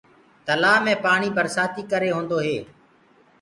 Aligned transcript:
تلآه 0.45 0.77
مي 0.85 0.93
پآڻي 1.03 1.29
برسآتي 1.37 1.81
ڪري 1.91 2.09
هوندو 2.15 2.37
هي۔ 2.45 2.57